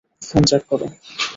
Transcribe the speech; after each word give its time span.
Phone 0.21 0.41
check 0.49 0.61
করো। 0.69 0.87